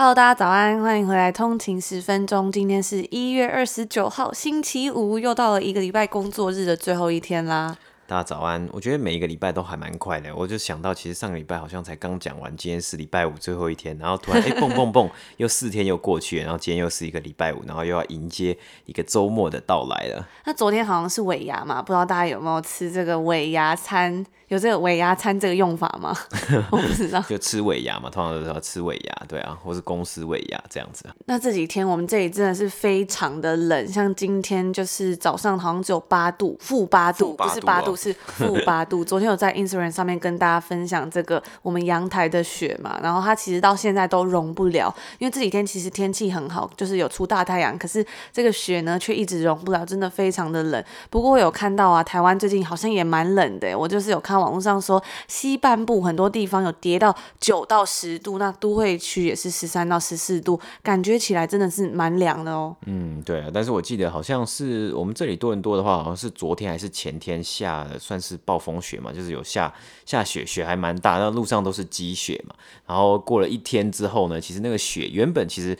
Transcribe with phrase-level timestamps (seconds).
[0.00, 1.30] Hello，大家早安，欢迎回来。
[1.30, 7.76] 通勤十分钟，今天是一月二十九号，星期五，又到了一个礼拜工作日的最后一天啦。
[8.06, 10.34] 大家早安，我觉得每一个礼拜都还蛮快的。
[10.34, 20.26] 我就想到，其实上个礼拜好像才刚讲完，今天是礼拜五最后一天，然后突然哎，蹦蹦蹦，又四天又过去了，然后今天又是一个礼拜五，然后又要迎接一个周末的到来了。
[20.46, 24.24] 那昨天好像是尾牙嘛，不知道大家有没有吃这个尾牙餐？
[24.50, 26.12] 有这个尾牙餐这个用法吗？
[26.72, 31.04] 我不知道，就吃尾牙嘛，通常都是要吃尾牙，对啊，或是公司尾牙这样子。
[31.26, 39.04] 那这几天我们这里真的是非常的冷，像今天就是早上好像只有八度，负八度，不是八度，是负八度。
[39.06, 50.84] 昨天有在 Instagram 上面跟大家分享这个我们阳台的雪嘛，然后它其实到现在都融不了，因为这几天其实天气很好，就是有出大太阳，可是这个雪呢却一直融不了，真的非常的冷。
[51.08, 54.39] 不过我有看到啊，台湾最近好像也蛮冷的，我就是有看。
[54.40, 62.74] 网络上说，西半部很多地方有跌到九到十度，那都会区也是十三到十四度，感觉起来真的是蛮凉的哦。
[62.86, 69.72] 嗯，对啊，但是我记得好像是我们这里多伦多的话，好像是昨天还是前天下的算是暴风雪嘛，就是有下
[70.06, 72.54] 下雪，雪还蛮大，那路上都是积雪嘛。
[72.86, 75.76] 然后过了一天之后呢，其实那个雪原本其实。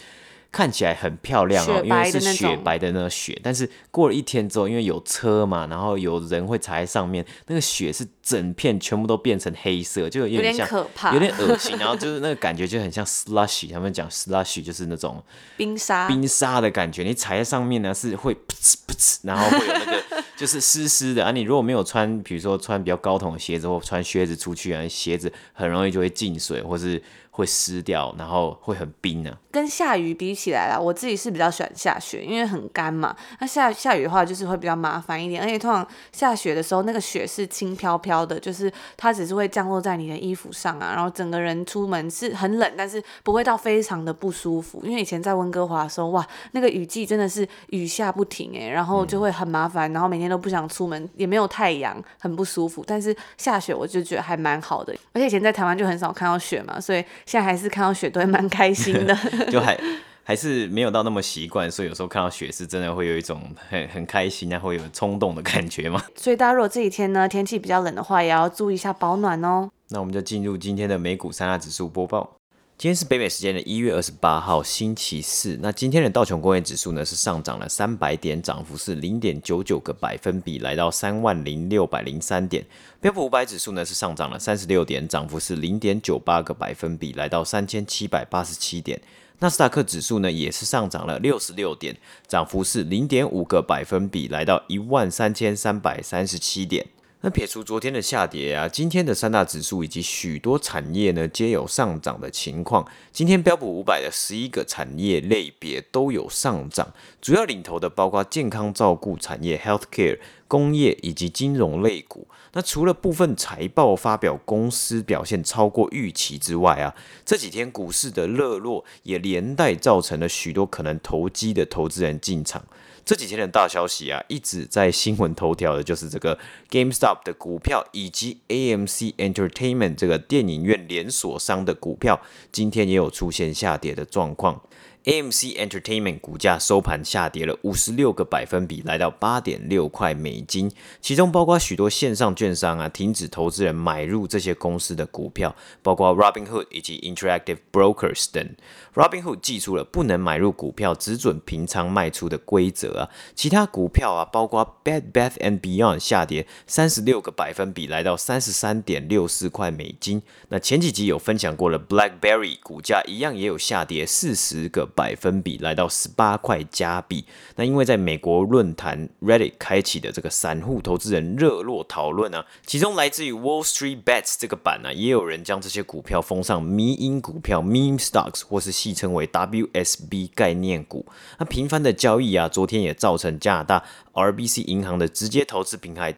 [0.53, 15.23] 看起来很漂亮哦，因为是雪白的那个雪，但是过了一天之后，因为有车嘛，然后有人会踩在上面，那个雪是整片全部都变成黑色，就有点像，有点可怕，有点恶心，然后就是那个感觉就很像 slushy，他们讲 slushy 就是那种
[15.56, 27.00] 冰沙，冰沙的感觉，你踩在上面呢是会噗呲噗呲，然后会有那个就是湿湿的啊，你如果没有穿，比如说穿比较高筒的鞋子或穿靴子出去啊，鞋子很容易就会进水或是。
[27.30, 29.38] 会湿掉，然后会很冰呢、啊。
[29.52, 33.16] 跟下雨比起来啦，我自己是比较喜欢下雪，因为很干嘛。
[33.41, 35.42] 那下下雨的话，就是会比较麻烦一点。
[35.42, 44.80] 而且通常下雪的时候，那个雪是轻飘飘的，就是它只是会降落在你的衣服上啊，然后整个人出门是很冷，但是不会到非常的不舒服。
[44.84, 52.84] 因为以前在温哥华的时候，哇，那个雨季真的是雨下不停诶，然后就会很麻烦，然后每天都不想出门，也没有太阳，很不舒服。
[52.86, 57.04] 但是下雪我就觉得还蛮好的，而且以前在台湾就很少看到雪嘛，所以。
[57.30, 59.16] 现在还是看到雪都会蛮开心的，
[59.52, 59.78] 就还
[60.24, 66.02] 还是没有到那么习惯，所以有时候看到雪是真的会有一种很很开心啊，会有冲动的感觉嘛。
[66.18, 69.70] 所以大家如果这几天呢天气比较冷的话，也要注意一下保暖哦。
[69.91, 72.40] 那我们就进入今天的美股三大指数播报。
[72.80, 75.54] 今天是北美时间的一月二十八号，星期四。
[75.60, 82.64] 那今天的道琼工业指数呢是上涨了三百点，涨幅是零点九九个百分比，来到三万零六百零三点。
[82.98, 88.98] 标普五百指数呢是上涨了三十六点，涨幅是零点九八个百分比，来到三千七百八十七点。
[89.41, 91.94] 纳斯达克指数呢也是上涨了六十六点，
[92.26, 96.86] 涨幅是零点五个百分比，来到一万三千三百三十七点。
[97.22, 102.86] 那撇除昨天的下跌啊，今天的三大指数以及许多产业呢，皆有上涨的情况。
[103.12, 112.26] 今天标普五百的十一个产业类别都有上涨，主要领头的包括健康照顾产业 （healthcare）、工业以及金融类股。
[112.54, 116.94] 那除了部分财报发表公司表现超过预期之外啊，
[117.26, 122.64] 这几天股市的热络也连带造成了许多可能投机的投资人进场。
[123.10, 126.38] 这几天的大消息啊，一直在新闻头条的就是这个
[126.71, 132.21] GameStop 的股票，以及 AMC Entertainment 这个电影院连锁商的股票，
[132.53, 134.62] 今天也有出现下跌的状况。
[135.05, 140.71] AMC Entertainment 股价收盘下跌了五十六个百分比，来到八点六块美金。
[141.00, 148.55] 其中包括许多线上券商啊，停止投资人买入这些公司的股票，包括 Robinhood 以及 Interactive Brokers 等。
[148.94, 153.09] Robinhood 祭出了不能买入股票，只准平仓卖出的规则啊。
[153.34, 160.21] 其他股票啊，包括 Bed Bath and Beyond 下跌三十六个百分比，来到三十三点六四块美金。
[160.51, 164.90] 那前几集有分享过了，BlackBerry 股价一样也有下跌四十个。
[164.91, 167.25] 百分比来到十八块加币。
[167.57, 181.07] 那因为在美国论坛 Reddit 开启的这个散户投资人热络讨论啊，其中来自于 Wall Street Bets 这个版呢、啊，也有人将这些股票封上迷因股票 Meme Stocks，或是戏称为 WSB 概念股。
[181.39, 186.16] 那频繁的交易啊，昨天也造成加拿大 RBC 银行的直接投资平台。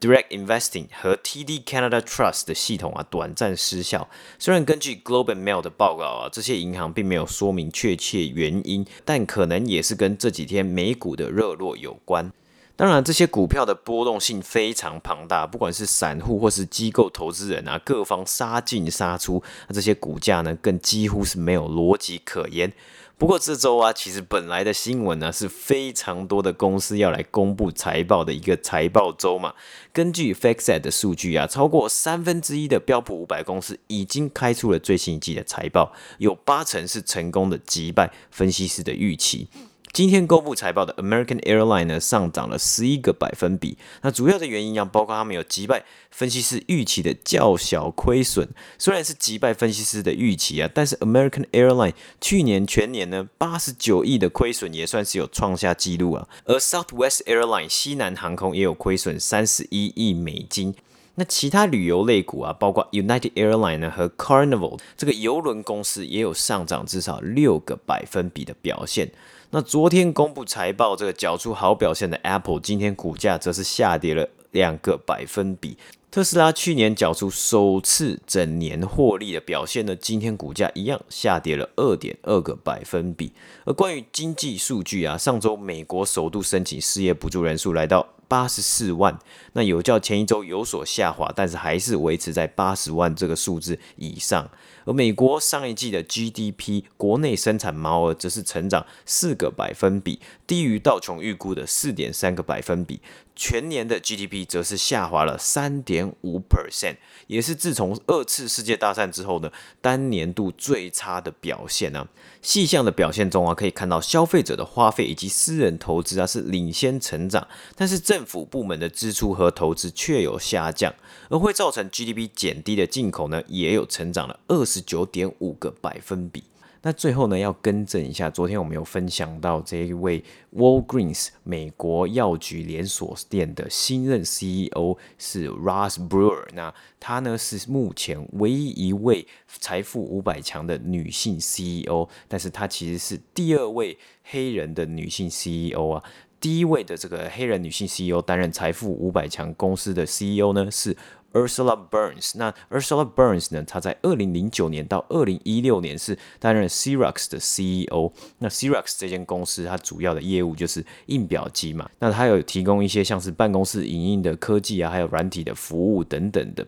[0.00, 4.08] Direct Investing 和 TD Canada Trust 的系统啊短暂失效。
[4.38, 12.32] 虽然根据 Globe and Mail 的报告啊，这些银行并没有说明确切原因，但可能也是跟这几天美股的热络有关。
[12.76, 22.72] 当然，这些股票的波动性非常庞大，不管是散户或是机构投资人啊，各方杀进杀出，那这些股价呢，更几乎是没有逻辑可言。
[23.20, 29.52] 不过这周啊，其实本来的新闻呢，是非常多的公司要来公布财报的一个财报周嘛。
[29.92, 39.48] 根据 FactSet 的数据啊，超过三分之一的标普五百公司已经开出了最新一季的财报，有八成是成功的击败分析师的预期。
[39.92, 43.76] 今天公布财报的 American Airline 呢，上涨了十一个百分比。
[44.02, 48.48] 那主要的原因啊，包括他们有击败分析师预期的较小亏损。
[48.78, 56.28] 虽然是击败分析师的预期啊，但是 American Airline 去年全年呢八十九亿的亏损也算是有创下纪录啊。
[56.44, 60.72] 而 Southwest Airline 西南航空也有亏损三十一亿美金。
[61.16, 69.10] 那其他旅游类股啊，包括 United Airlines 呢和 Carnival 这个邮轮公司也有上涨至少六个百分比的表现。
[69.52, 75.76] 那昨天公布财报，这个缴出好表现的 Apple，今天股价则是下跌了两个百分比。
[76.08, 83.32] 特斯拉去年缴出首次整年获利的表现呢，今天股价一样下跌了二点二个百分比。
[83.64, 89.18] 而关于经济数据啊，上周美国首度申请失业补助人数来到八十四万，
[89.52, 94.50] 那有较前一周有所下滑，但是还是维持在八十万这个数字以上。
[94.86, 103.00] 而美国上一季的 GDP 国内生产毛额则是成长四个百分比，低于道琼预估的四点三个百分比。
[103.36, 106.96] 全年的 GDP 则是下滑了三点五 percent，
[107.26, 109.50] 也是自从二次世界大战之后呢，
[109.80, 112.06] 单年度最差的表现啊。
[112.42, 117.46] 细项的表现中啊，可以看到消费者的花费以及私人投资啊是领先成长，
[117.76, 120.94] 但是政府部门的支出和投资却有下降，
[121.30, 126.44] 而会造成 GDP 减低的进口呢，也有成长了二十九点五个百分比。
[126.82, 146.02] 那最后呢，要更正一下，昨天我们有分享到这一位 Walgreens 美国药局连锁店的新任 CEO 是 Ross Brewer，那她呢是目前唯一一位财富五百强的女性 CEO，但是她其实是第二位黑人的女性 CEO 啊，
[146.40, 150.96] 第一位的这个黑人女性 CEO 担任财富五百强公司的 CEO 呢是。
[151.32, 153.62] Ursula Burns，那 Ursula Burns 呢？
[153.62, 158.12] 她在二零零九年到二零一六年是担任 Xerox 的 CEO。
[158.38, 161.88] 那 Xerox 这间公司，它主要的业务就是印表机嘛。
[162.00, 166.66] 那它有提供一些像是办公室影印的科技啊，还有软体的服务等等的。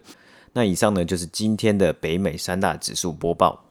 [0.52, 3.64] 那以上呢，就是今天的北美三大指数播报。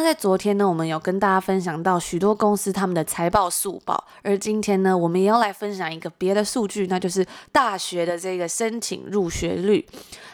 [0.00, 9.86] 那在昨天呢，我们有跟大家分享到许多公司他们的财报速报，而今天呢，我们也要来分享一个别的数据，那就是大学的这个申请入学率。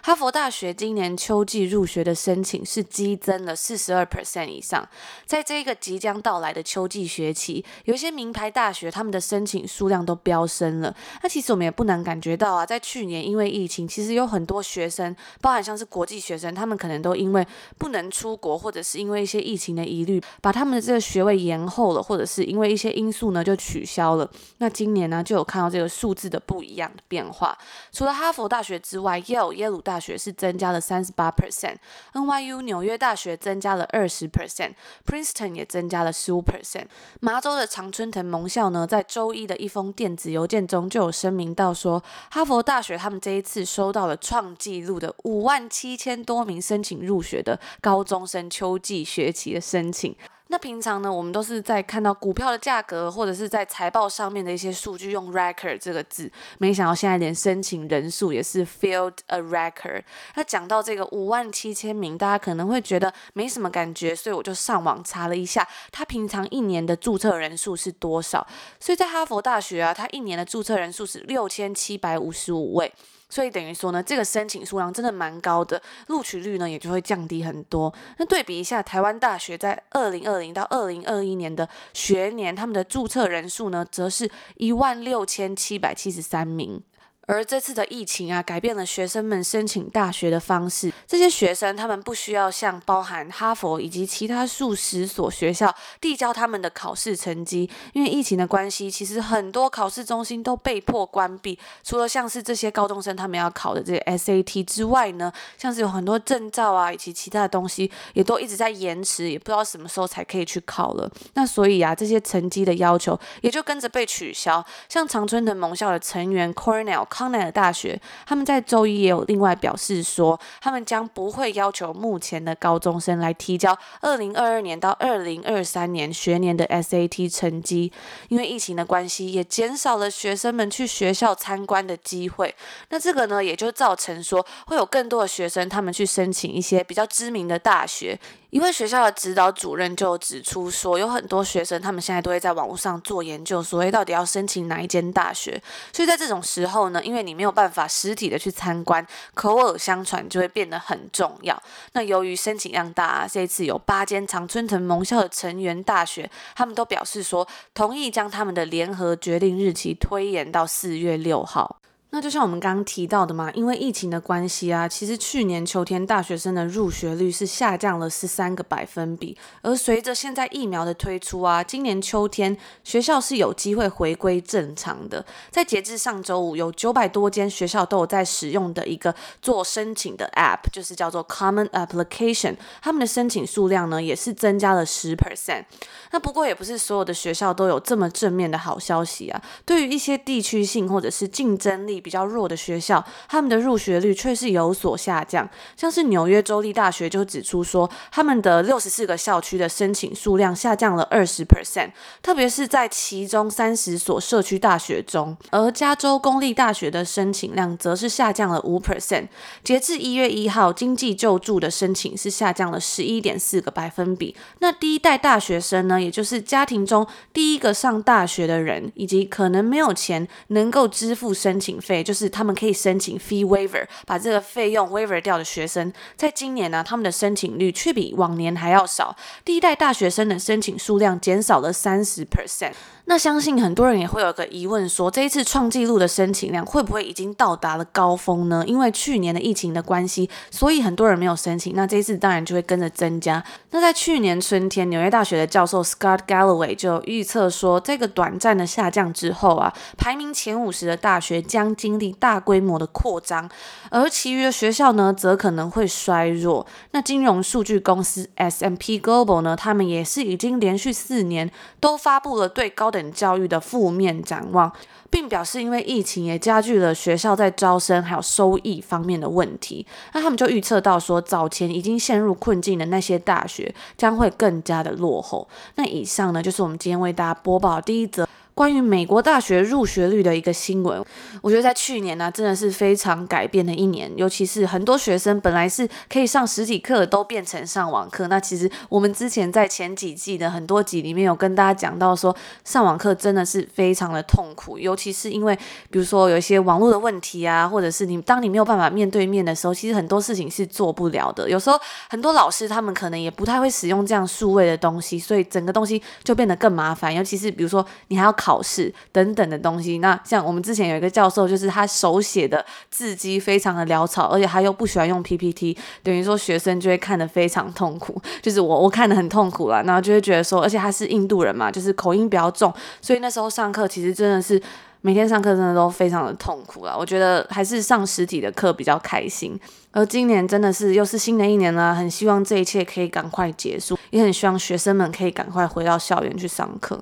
[0.05, 4.89] 哈佛大学今年秋季入学的申请是激增了四十二 percent 以上，
[5.25, 10.95] 在这个即将到来的秋季学期，有一些名牌大学他们的申请数量都飙升了。
[11.25, 17.45] 那其实我们也不难感觉到啊，在去年因为疫情，其实有很多学生，包含像是国际学生，他们可能都因为
[17.77, 19.77] 不能出国，或者是因为一些疫情。
[19.77, 24.27] 的疑虑，把他们的这个学位延后了，或者是因为一些因素呢，就取消了。
[24.57, 27.55] 那今年呢，就有看到这个数字的不一样的变化。
[27.93, 36.87] 除了哈佛大学之外，耶耶鲁大学是增加了三十八 percent，NYU 纽约大学增加了二十 percent，Princeton 也增加了十五 percent。
[37.21, 50.15] 麻州的常春藤盟校呢，在周一的一封电子邮件中就有声明到说，哈佛大学他们这一次收到了创纪录的五万七千多名申请入学的高中生秋季学期的申请。
[50.49, 56.31] 那平常呢，我们都是在看到股票的价格，或者是在财报上面的一些数据，用 record 这个字。
[56.59, 60.05] 没想到现在连申请人数也是 filled a record。
[60.37, 68.47] 那讲到这个五万七千名，大家可能会觉得没什么感觉，所以我就上网查了一下，他平常一年的注册人数是多少。
[68.79, 72.93] 所以在哈佛大学啊，他一年的注册人数是六千七百五十五位。
[73.29, 77.93] 所以等于说呢，这个申请数量真的蛮高的，录取率呢也就会降低很多。
[78.19, 86.83] 那对比一下，台湾大学在二零二零到二零二一年的学年，他们的注册人数呢，则是一万六千七百七十三名。
[87.27, 90.93] 而这次的疫情啊，改变了学生们申请大学的方式。
[91.09, 101.59] 这些学生他们不需要向包含哈佛以及其他数十所学校递交他们的考试成绩，因为疫情的关系，其实很多考试中心都被迫关闭。
[101.83, 111.11] 除了像是这些高中生他们要考的这些 SAT 之外呢，像是有很多证照啊以及其他的东西也都一直在延迟，也不知道什么时候才可以去考了。
[111.35, 114.65] 那所以啊，这些成绩的要求也就跟着被取消。
[114.89, 127.91] 像常春藤盟校的成员 Cornell 康奈尔大学，他们在周一也有另外表示说，他们将不会要求目前的高中生来提交二零二二年到二零二三年学年的 SAT 成绩，
[128.29, 132.55] 因为疫情的关系，也减少了学生们去学校参观的机会。
[132.91, 138.21] 那这个呢，也就造成说，会有更多的学生他们去申请一些比较知名的大学。
[138.51, 145.61] 一位学校的指导主任就指出说，有很多学生他们现在都会在网络上做研究，所以到底要申请哪一间大学。
[145.93, 151.61] 所以在这种时候呢，因为你没有办法实体的去参观，口耳相传就会变得很重要。
[151.93, 161.81] 那由于申请量大啊，这一次有八间常春藤盟校的成员大学，他们都表示说同意将他们的联合决定日期推延到四月六号。
[162.17, 175.23] 那就像我们刚刚提到的嘛，因为疫情的关系啊，其实去年秋天大学生的入学率是下降了十三个百分比，而随着现在疫苗的推出啊，今年秋天学校是有机会回归正常的。
[175.51, 185.65] 在截至上周五，有九百多间学校都有在使用的一个做申请的 App，就是叫做 Common Application，他们的申请数量呢也是增加了十 percent。
[186.13, 195.51] 那不过也不是所有的学校都有这么正面的好消息啊，对于一些地区性或者是竞争力比较弱的学校，他们的入学率却是有所下降。
[195.77, 201.91] 像是纽约州立大学就指出说，他们的六十四个校区的申请数量下降了二十 percent，
[202.23, 205.37] 特别是在其中三十所社区大学中。
[205.51, 209.27] 而加州公立大学的申请量则是下降了五 percent。
[209.65, 214.37] 截至一月一号，经济救助的申请是下降了十一点四个百分比。
[214.61, 222.03] 那第一代大学生呢，也就是家庭中第一个上大学的人，以及可能没有钱能够支付申请费。
[222.03, 229.17] 就是他们可以申请 fee waiver，把这个费用 waiver 掉的学生，在今年呢，他们的申请率却比往年还要少。
[229.45, 232.73] 第一代大学生的申请数量减少了三十 percent。
[233.09, 238.65] 那相信很多人也会有个疑问说，这一次创纪录的申请量会不会已经到达了高峰呢？
[238.67, 241.73] 因为去年的疫情的关系，所以很多人没有申请。
[241.77, 243.43] 那这一次当然就会跟着增加。
[243.71, 253.49] 那在去年春天，纽约大学的教授 Scott Galloway 就预测说，这个短暂的下降之后啊，排名前五十的大学将经历大规模的扩张，
[253.91, 256.67] 而其余的学校呢，则可能会衰弱。
[256.91, 264.73] 那金融数据公司 S&P Global 呢，他们也是已经连续四年都发布了对高等教育的负面展望，
[265.11, 269.87] 并表示因为疫情也加剧了学校在招生还有收益方面的问题。
[270.13, 275.47] 那他们就预测到说，早前已经陷入困境的那些大学将会更加的落后。
[275.75, 278.27] 那以上呢，就是我们今天为大家播报的第一则。
[278.57, 281.05] 关于美国大学入学率的一个新闻，
[281.43, 284.11] 我觉得在去年呢、真的是非常改变的一年。
[284.17, 288.29] 尤其是很多学生本来是可以上实体课，都变成上网课。
[288.29, 292.35] 那其实我们之前在前几季的很多集里面有跟大家讲到说，
[292.65, 295.55] 上网课真的是非常的痛苦，尤其是因为
[295.91, 301.51] 比如说有一些网络的问题啊，或者是你当你没有办法面对面的时候，其实很多事情是做不了的。
[301.51, 307.15] 有时候很多老师他们可能也不太会使用这样数位的东西，所以整个东西就变得更麻烦。
[307.15, 308.46] 尤其是比如说你还要考。
[308.47, 318.23] 考试等等的东西，那像我们之前有一个教授，就是他手写的字迹非常的潦草，而且他又不喜欢用 PPT，等于说学生就会看得非常痛苦。
[318.41, 324.63] 就是我我看得很痛苦了，然后就会觉得说，而且他是印度人嘛，就是口音比较重，所以那时候上课其实真的是
[325.01, 326.97] 每天上课真的都非常的痛苦了。
[326.97, 329.59] 我觉得还是上实体的课比较开心。
[329.91, 337.01] 而今年真的是又是新的一年了，很希望这一切可以赶快结束，也很希望学生们可以赶快回到校园去上课。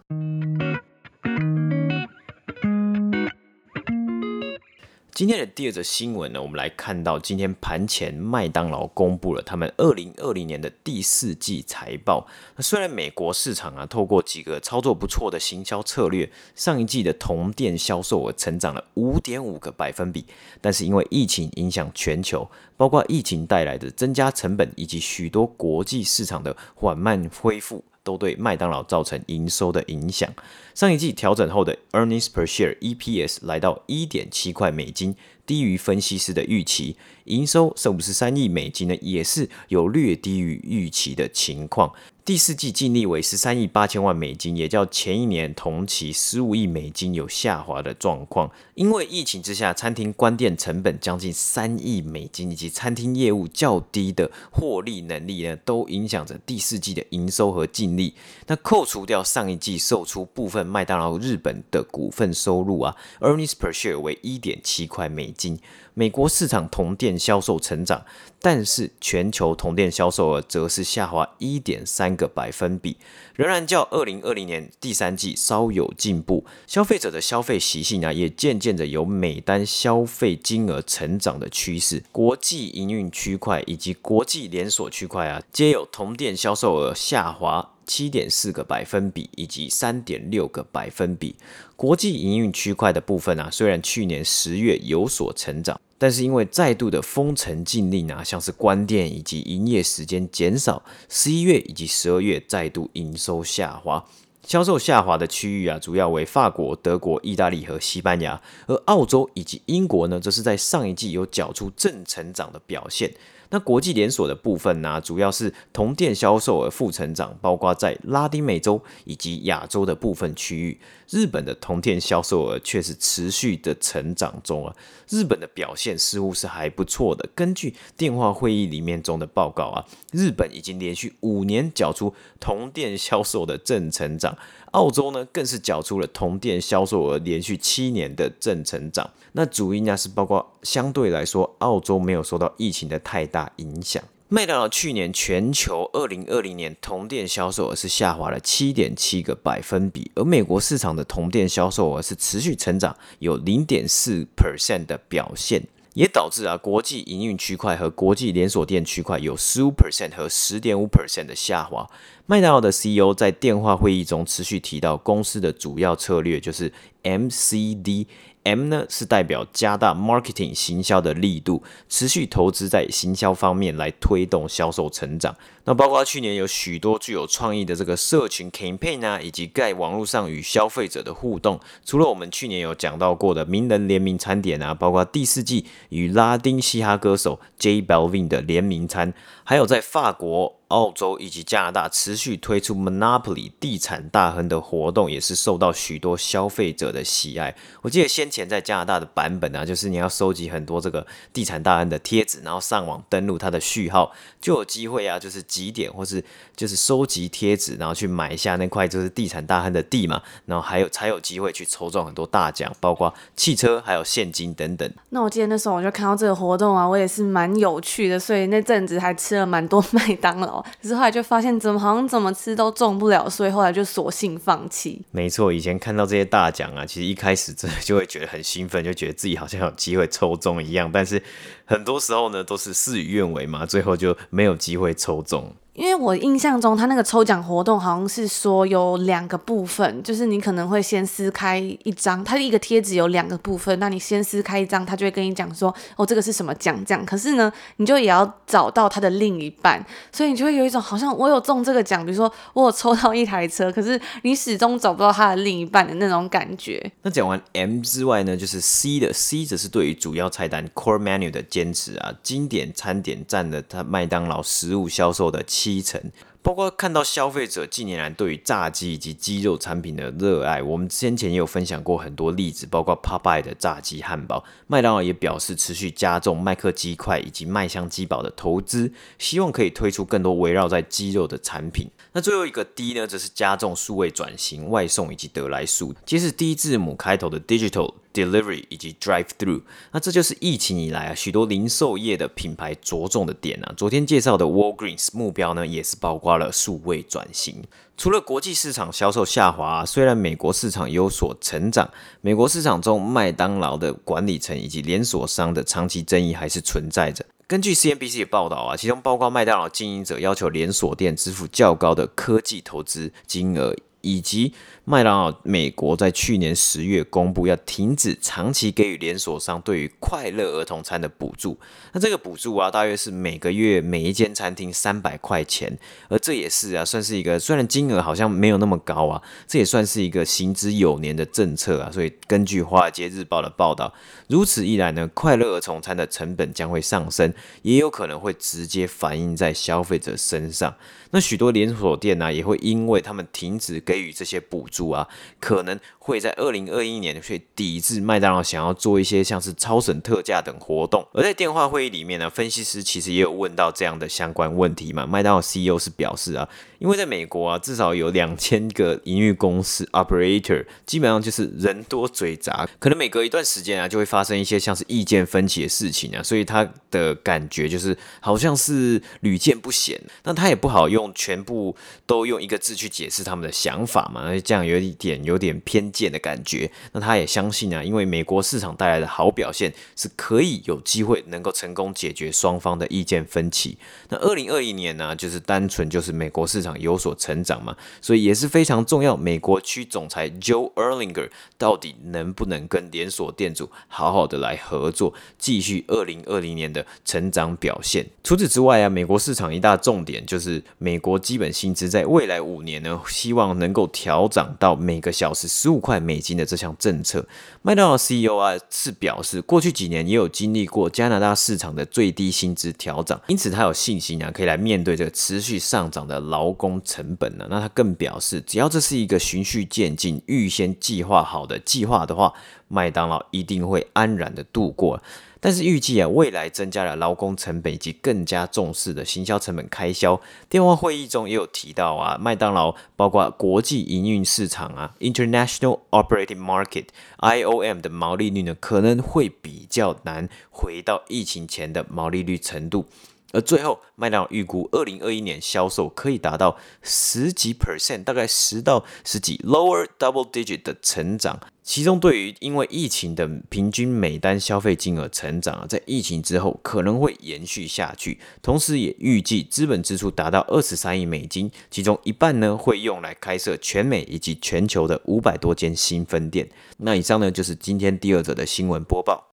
[5.15, 12.27] 今天的第二则新闻呢，我们来看到今天盘前麦当劳公布了他们二零二零年的第四季财报。
[12.57, 20.27] 那虽然美国市场啊，透过几个操作不错的行销策略，上一季的同店销售额成长了五点五个百分比，
[20.61, 27.85] 但是因为疫情影响全球，包括疫情带来的增加成本以及许多国际市场的缓慢恢复。
[28.05, 30.33] 都对麦当劳造成营收的影响。
[30.75, 36.97] 上一季调整后的 earnings per share EPS 来到一点七块美金，低于分析师的预期。
[37.25, 41.93] 营收是五十三亿美金呢，也是有略低于预期的情况。
[42.25, 48.51] 第四季净利为十三亿八千万美金，也较前一年同期十五亿美金有下滑的状况。
[48.75, 58.15] 因为疫情之下，餐厅关店成本将近三亿美金，以及餐厅业务较低的获利能力呢，都影响着第四季的营收和净利。
[58.47, 65.59] 那扣除掉上一季售出部分麦当劳日本的股份收入啊，earnings per share 为一点七块美金。
[65.95, 68.05] 美国市场同店销售成长，
[68.41, 72.97] 但是全球同店销售额则是下滑一点三个百分比，
[73.37, 76.45] 仍然较二零二零年第三季稍有进步。
[76.67, 82.03] 消费者的消费习性啊，也渐渐的有每单消费金额成长的趋势。
[82.11, 87.74] 国际营运区块以及国际连锁区块啊，皆有同店销售额下滑。
[87.87, 91.37] 七点四个百分比以及三点六个百分比，
[91.77, 104.05] 国际营运区块的部分啊，虽然去年十月有所成长，但是因为再度的封城禁令啊，像是关店以及营业时间减少，十一月以及十二月再度营收下滑。
[104.47, 113.11] 销售下滑的区域啊，主要为法国、德国、意大利和西班牙，而澳洲以及英国呢，则是在上一季有缴出正成长的表现。
[113.51, 120.79] 那国际连锁的部分呢，主要是同店销售额负成长，包括在拉丁美洲以及亚洲的部分区域。
[121.11, 124.75] 日本的同店销售额却是持续的成长中啊，
[125.09, 127.29] 日本的表现似乎是还不错的。
[127.35, 134.37] 根据电话会议里面中的报告啊，日本已经连续五年缴出同店销售的正成长。
[134.75, 139.09] 澳洲呢，更是缴出了同店销售额连续七年的正成长。
[139.33, 144.03] 那主因呢，是包括相对来说，澳洲没有受到疫情的太大影响。
[144.29, 155.63] 麦当劳去年全球二零二零年同店销售额是下滑了七点七个百分比，而美国市场的同店销售额是持续成长，有零点四 percent 的表现。
[155.95, 161.89] 也导致啊，国际营运区块和国际连锁店区块有十五 percent 和十点五 percent 的下滑。
[162.27, 166.73] 麦当劳的 CEO 在电话会议中持续提到，公司的主要策略就是
[167.05, 168.07] MCD。
[168.43, 175.35] M 呢是代表加大 marketing 行销的力度，持续投资在行销方面来推动销售成长。
[175.65, 181.59] 那包括去年有许多具有创意的这个社群 campaign 啊，以及在网络上与消费者的互动。
[181.87, 190.61] 除了我们去年有讲到过的名人联名餐点啊，包括第四季与拉丁嘻哈歌手 J Balvin 的联名餐，还有在法国。
[190.75, 197.55] 澳洲以及加拿大持续推出 Monopoly 地产大亨的活动，也是受到许多消费者的喜爱。
[197.83, 206.25] 我记得先前在加拿大的版本啊，就是你要收集很多这个地产大亨的贴纸，然后上网登录他的序号，就有机会啊，就是集点或是
[206.57, 214.93] 就是收集贴纸，然后去买一下那块就是地产大亨的地嘛，然后还有才有机会去抽中很多大奖，包括汽车还有现金等等。
[215.11, 220.64] 那我记得那时候我就看到这个活动啊，我也是蛮有趣的，所以那阵子还吃了蛮多 麦当劳。
[220.83, 225.03] 可是后来就发现，怎么好像怎么吃都中不了，所以后来就索性放弃。
[225.11, 230.91] 没错，以前看到这些大奖啊，其实一开始真的就会觉得很兴奋，就觉得自己好像有机会抽中一样。
[230.93, 231.23] 但是
[231.65, 235.55] 很多时候呢，都是事与愿违嘛，最后就没有机会抽中。
[235.75, 247.05] 因为我印象中，他那个抽奖活动好像是说有两个部分，就是你可能会先撕开一张，它一个贴纸有两个部分，那你先撕开一张，他就会跟你讲说，哦，这个是什么奖奖。
[247.05, 256.93] 可是呢，你就也要找到他的另一半，所以你就会有一种好像我有中这个奖，比如说我有抽到一台车，可是你始终找不到他的另一半的那种感觉。
[257.03, 265.43] 那讲完 M 之外呢，就是 C 的 C 则是对于主要菜单 Core Menu 的坚持啊，经典餐点占了他麦当劳食物销售的。
[265.65, 265.99] 七成，
[266.43, 281.91] 包括看到消费者近年来对于炸鸡以及鸡肉产品的热爱，我们先前也有分享过很多例子，包括 Popeye 的炸鸡汉堡，麦当劳也表示持续加重麦克鸡块以及麦香鸡堡的投资，希望可以推出更多围绕在鸡肉的产品。
[282.15, 287.93] 那最后一个 D 呢，则是加重数位转型、外送以及得来速，皆是 D 字母开头的 Digital。
[288.15, 293.75] Delivery 以及 Drive Through，那这就是疫情以来啊许多零售业的品牌着重的点啊。
[293.77, 297.65] 昨天介绍的 Walgreens 目标呢，也是包括了数位转型。
[297.97, 307.27] 除了国际市场销售下滑啊，虽然美国市场有所成长，美国市场中麦当劳的管理层以及连锁商的长期争议还是存在着。
[307.47, 313.75] 根据 CNBC 的报道啊，其中包括麦当劳经营者要求连锁店支付较高的科技投资金额。
[314.07, 314.53] 以及
[314.87, 321.59] 麦当劳美国在去年十月公布要停止长期给予连锁商对于快乐儿童餐的补助。
[321.93, 331.91] 那这个补助啊，大约是每个月每一间餐厅三百块钱，而这也是啊，算是一个虽然金额好像没有那么高啊，这也算是一个行之有年的政策啊。
[331.91, 333.95] 所以根据《华尔街日报》的报道，
[334.29, 340.75] 如此一来呢，快乐儿童餐的成本将会上升，也有可能会直接反映在消费者身上。
[341.13, 345.09] 那许多连锁店呢、也会因为他们停止给予这些补住啊，
[345.41, 351.09] 可能会在二零二一年去抵制麦当劳想要做一些像是超省特价等活动。
[351.15, 355.07] 而在电话会议里面呢，分析师其实也有问到这样的相关问题嘛。
[355.07, 356.47] 麦当劳 CEO 是表示啊，
[356.79, 369.99] 因为在美国啊，至少有两千个营运公司 operator，基本上就是人多嘴杂，可能每隔一段时间啊，就会发生一些像是意见分歧的事情啊，所以他的感觉就是好像是屡见不鲜。
[370.25, 371.11] 那他也不好用。
[371.15, 371.75] 全部
[372.07, 376.71] 都用一个字去解释他们的想法嘛，那这样有一点有点偏见的感觉。
[376.93, 383.79] 那他也相信啊，因为美国市场带来的好表现是可以有机会能够成功解决双方的意见分歧。
[384.09, 389.17] 那二零二一年呢，就是单纯就是美国市场有所成长嘛，所以也是非常重要。
[389.17, 391.29] 美国区总裁 Joe Erlinger
[391.59, 398.07] 到底能不能跟连锁店主好好的来合作，继续二零二零年的成长表现？
[398.23, 400.95] 除此之外啊，美国市场一大重点就是美。
[400.95, 407.29] 美国基本薪资在未来五年呢，希望能够调涨到每个小时十五块美金的这项政策。
[407.61, 417.47] 麦当劳 CEO 啊是表示，过去几年也有经历过加拿大市场的最低薪资调整，因此他有信心啊，可以来面对这个持续上涨的劳工成本呢。
[417.51, 422.33] 那他更表示，只要这是一个循序渐进、预先计划好的计划的话，
[422.75, 425.01] 麦当劳一定会安然的度过。
[425.41, 430.19] 但是预计啊，未来增加了劳工成本以及更加重视的行销成本开销。
[430.49, 442.87] 电话会议中也有提到啊，麦当劳包括国际营运市场啊 （International Operating Market，IOM） 的毛利率呢，可能会比较难回到疫情前的毛利率程度。
[443.35, 451.41] 而最后，麦当劳预估二零二一年销售可以达到十几 percent，大概十到十几 lower double digit 的成长。
[451.65, 458.21] 其中，对于因为疫情的平均每单消费金额成长啊，在疫情之后可能会延续下去。
[458.41, 466.49] 同时，也预计资本支出达到二十三亿美金，其中一半呢会用来开设全美以及全球的五百多间新分店。
[466.77, 469.34] 那以上呢就是今天第二则的新闻播报。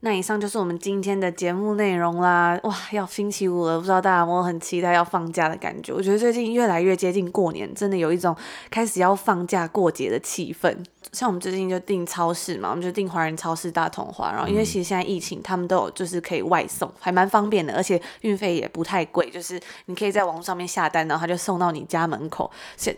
[0.00, 2.58] 那以上就是我们今天的节目内容啦！
[2.62, 5.92] 哇，要星期五了，不知道大家有没有很期待要放假的感觉？
[5.92, 8.36] 我觉得最近越来越接近过年，真的有一种
[8.70, 10.76] 开始要放假过节的气氛。
[11.12, 22.50] 像我们最近就订超市嘛，我们就订华人超市大同华，然后因为其实现在疫情，他们都有就是可以外送，还蛮方便的，而且运费也不太贵，就是你可以在网上面下单，然后他就送到你家门口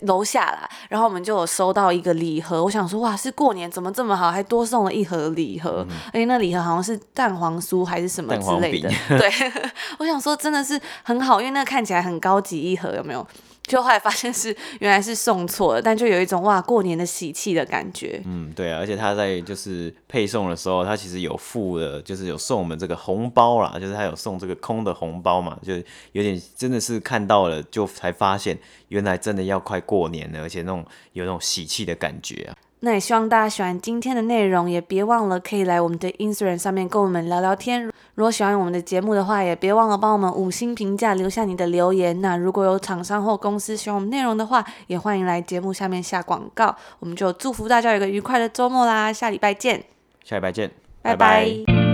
[0.03, 0.69] 楼下啦。
[0.89, 9.31] 然后我们就有收到一个礼盒，我想说哇，是过年怎么这么好，还多送了一盒礼盒，而且那礼盒好像是蛋黄酥还是什么之类的，对，
[9.99, 13.27] 我想说真的是很好，因为那个看起来很高级一盒，有没有？
[13.71, 18.21] 就后来发现是原来是送错了，但就有一种哇过年的喜气的感觉。
[18.27, 25.75] 嗯，对啊，而且他在就是配送的时候，他其实有付了，就是有送我们这个红包啦，就是他有送这个空的红包嘛，就
[26.13, 32.57] 有点真的是看到了就才发现，原来真的要快过年了，而且那种有那种喜气的感觉啊。
[32.81, 37.91] 那也希望大家喜欢今天的内容，也别忘了可以来我们的 Instagram 上面跟我们聊聊天。
[38.15, 42.21] 如果喜欢我们的节目的话，也别忘了帮我们五星评价，留下你的留言。
[42.21, 46.75] 那如果有厂商或公司喜欢我们内容的话，也欢迎来节目下面下广告。
[46.99, 49.85] 我们就祝福大家有个愉快的周末啦，下礼拜见。
[50.25, 50.71] 下礼拜见，
[51.03, 51.45] 拜拜。
[51.45, 51.90] 拜拜。